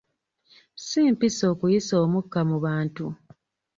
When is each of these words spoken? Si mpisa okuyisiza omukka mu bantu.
Si 0.85 0.99
mpisa 1.13 1.43
okuyisiza 1.53 1.95
omukka 2.05 2.39
mu 2.49 2.57
bantu. 2.65 3.05